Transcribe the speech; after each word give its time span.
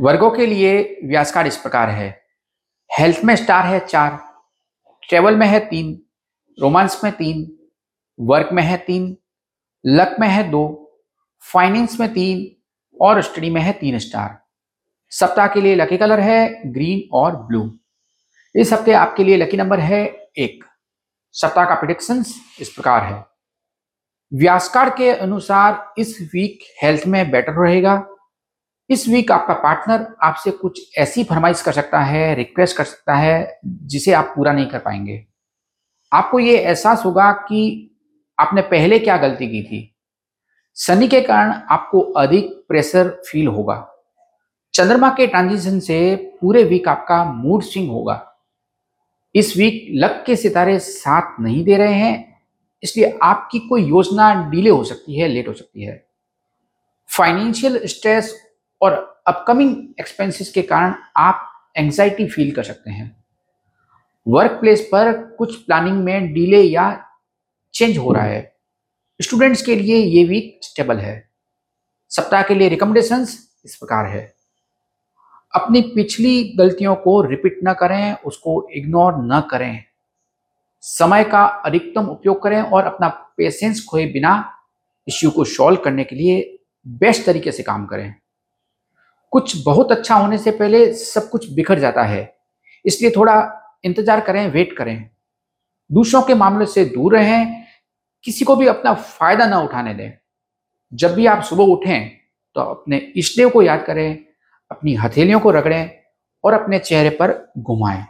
वर्गों 0.00 0.30
के 0.30 0.46
लिए 0.46 1.00
व्यास 1.04 1.32
कार्ड 1.32 1.46
इस 1.46 1.56
प्रकार 1.56 1.90
है। 1.90 2.08
हेल्थ 2.98 3.24
में 3.24 3.36
स्टार 3.36 3.66
है 3.66 3.78
चार, 3.80 4.18
ट्रेवल 5.08 5.36
में 5.36 5.46
है 5.46 5.58
तीन, 5.60 6.02
रोमांस 6.58 7.00
में 7.04 7.12
तीन, 7.12 7.58
वर्क 8.18 8.48
में 8.52 8.62
है 8.62 8.76
तीन, 8.76 9.16
लक 9.86 10.16
में 10.20 10.28
है 10.28 10.50
दो, 10.50 10.64
फाइनेंस 11.52 12.00
में 12.00 12.12
तीन 12.14 12.56
और 13.00 13.22
स्टडी 13.22 13.50
में 13.50 13.60
है 13.60 13.72
तीन 13.72 13.98
स्टार। 13.98 14.38
सप्ताह 15.10 15.46
के 15.46 15.60
लिए 15.60 15.74
लकी 15.74 15.96
कलर 15.96 16.20
है 16.20 16.72
ग्रीन 16.72 17.08
और 17.12 17.36
ब्लू। 17.36 17.78
इस 18.54 18.72
हफ़्ते 18.72 18.92
आपके 18.92 19.24
लिए 19.24 19.36
लकी 19.36 19.56
नंबर 19.56 19.80
है 19.80 20.04
एक। 20.38 20.64
सप्ताह 21.32 21.64
का 21.64 21.74
प्रिडिक्शंस 21.74 22.34
इस 22.60 22.68
प्रकार 22.68 23.04
है। 23.04 23.24
व्यासकार 24.32 24.90
के 24.90 25.10
अनुसार 25.10 25.94
इस 25.98 26.18
वीक 26.34 26.58
हेल्थ 26.82 27.06
में 27.06 27.30
बेटर 27.30 27.52
रहेगा। 27.52 28.13
इस 28.90 29.08
वीक 29.08 29.30
आपका 29.32 29.54
पार्टनर 29.54 30.06
आपसे 30.22 30.50
कुछ 30.50 30.80
ऐसी 30.98 31.24
फरमाइश 31.24 31.62
कर 31.62 31.72
सकता 31.72 32.00
है 32.00 32.34
रिक्वेस्ट 32.34 32.76
कर 32.76 32.84
सकता 32.84 33.14
है, 33.14 33.60
जिसे 33.64 34.12
आप 34.12 34.32
पूरा 34.36 34.52
नहीं 34.52 34.66
कर 34.66 34.78
पाएँगे। 34.78 35.24
आपको 36.12 36.38
ये 36.38 36.56
एहसास 36.58 37.04
होगा 37.04 37.30
कि 37.32 37.90
आपने 38.38 38.62
पहले 38.62 38.98
क्या 38.98 39.16
गलती 39.16 39.48
की 39.48 39.62
थी। 39.62 39.90
शनि 40.76 41.08
के 41.08 41.20
कारण 41.20 41.52
आपको 41.70 42.00
अधिक 42.00 42.52
प्रेशर 42.68 43.08
फील 43.26 43.46
होगा। 43.46 43.76
चंद्रमा 44.74 45.10
के 45.10 45.26
ट्रांजिशन 45.26 45.80
से 45.80 46.14
पूरे 46.40 46.62
वीक 46.64 46.88
आपका 46.88 47.24
मूड 47.24 47.62
स्विंग 47.62 47.90
होगा। 47.90 48.20
इस 49.34 49.56
वीक 49.56 49.86
लक 49.94 50.22
के 50.26 50.36
सितारे 50.36 50.78
साथ 50.78 51.40
नहीं 51.40 51.64
दे 51.64 51.76
रहे 51.76 51.94
हैं, 51.94 52.42
इसलिए 52.82 53.18
आपकी 53.22 53.58
कोई 53.58 53.84
योजना 53.84 54.32
डिले 54.50 54.70
हो 54.70 54.84
सकती 54.84 55.18
है 55.18 55.28
लेट 55.28 55.48
हो 55.48 55.52
सकती 55.52 55.82
है। 55.82 56.04
फाइनेंशियल 57.08 57.80
स्ट्रेस 57.86 58.34
और 58.82 59.22
अपकमिंग 59.26 59.76
एक्सपेंसेस 60.00 60.52
के 60.52 60.62
कारण 60.62 60.94
आप 61.16 61.50
एंजाइटी 61.76 62.26
फील 62.26 62.54
कर 62.54 62.62
सकते 62.62 62.90
हैं। 62.90 63.24
वर्क 64.28 64.50
प्लेस 64.50 64.88
पर 64.92 65.12
कुछ 65.38 65.56
प्लानिंग 65.56 66.04
में 66.04 66.32
डिले 66.32 66.62
या 66.62 67.04
चेंज 67.74 67.98
हो 67.98 68.12
रहा 68.12 68.24
है। 68.24 68.56
स्टूडेंट्स 69.22 69.62
के 69.62 69.76
लिए 69.76 69.96
ये 69.96 70.24
वीक 70.24 70.60
स्टेबल 70.62 70.98
है। 70.98 71.30
सप्ताह 72.10 72.42
के 72.42 72.54
लिए 72.54 72.68
रिकमेंडेशंस 72.68 73.56
इस 73.64 73.76
प्रकार 73.76 74.06
है। 74.06 74.34
अपनी 75.54 75.80
पिछली 75.80 76.52
गलतियों 76.58 76.96
को 76.96 77.22
रिपीट 77.22 77.60
न 77.64 77.72
करें, 77.72 78.14
उसको 78.14 78.68
इग्नोर 78.70 79.12
न 79.16 79.42
करें। 79.50 79.84
समय 80.80 81.24
का 81.24 81.44
अधिकतम 81.44 82.06
उपयोग 82.06 82.42
करें 82.42 82.62
और 82.62 82.84
अपना 82.84 83.08
पेशेंस 83.08 83.86
खोए 83.90 84.06
बिना 84.06 84.58
इश्यू 85.08 85.30
को 85.30 85.44
सॉल्व 85.44 85.76
करने 85.76 86.04
के 86.04 86.16
लिए 86.16 86.58
बेस्ट 86.86 87.26
तरीके 87.26 87.52
से 87.52 87.62
काम 87.62 87.86
करें। 87.86 88.14
कुछ 89.34 89.56
बहुत 89.64 89.92
अच्छा 89.92 90.14
होने 90.14 90.38
से 90.38 90.50
पहले 90.50 90.92
सब 90.94 91.28
कुछ 91.30 91.48
बिखर 91.52 91.78
जाता 91.78 92.02
है। 92.02 92.32
इसलिए 92.84 93.10
थोड़ा 93.10 93.34
इंतज़ार 93.84 94.20
करें 94.20 94.46
वेट 94.50 94.76
करें। 94.76 95.10
दूसरों 95.90 96.20
के 96.22 96.34
मामले 96.34 96.66
से 96.66 96.84
दूर 96.84 97.16
रहें। 97.16 97.64
किसी 98.24 98.44
को 98.44 98.56
भी 98.56 98.66
अपना 98.66 98.92
फ़ायदा 98.94 99.46
ना 99.46 99.58
उठाने 99.60 99.94
दें। 99.94 100.12
जब 100.92 101.14
भी 101.14 101.26
आप 101.26 101.42
सुबह 101.42 101.64
उठें 101.64 102.08
तो 102.56 102.60
अपने 102.62 102.96
इष्टदेव 103.16 103.50
को 103.50 103.62
याद 103.62 103.84
करें, 103.86 104.24
अपनी 104.70 104.94
हथेलियों 104.94 105.40
को 105.40 105.50
रगड़ें 105.50 105.90
और 106.44 106.54
अपने 106.54 106.78
चेहरे 106.78 107.10
पर 107.12 107.32
घुमाएँ। 107.58 108.04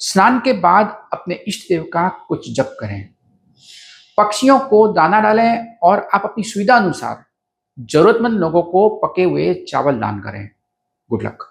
स्नान 0.00 0.38
के 0.40 0.52
बाद 0.60 0.96
अपने 1.12 1.34
इष्ट 1.48 1.68
देव 1.68 1.88
का 1.92 2.08
कुछ 2.28 2.52
जप 2.56 2.76
करें। 2.80 3.08
पक्षियों 4.18 4.58
को 4.60 4.86
दाना 4.92 5.20
डालें 5.20 5.76
और 5.82 6.08
आप 6.14 6.22
अपनी 6.24 6.44
सुविधा 6.44 6.76
अनुसार 6.76 7.24
जरूरतमंद 7.78 8.38
लोगों 8.38 8.62
को 8.62 8.88
पके 8.88 9.22
हुए 9.22 9.54
चावल 9.54 10.00
दान 10.00 10.20
करें। 10.20 10.50
Good 11.10 11.22
luck 11.22 11.49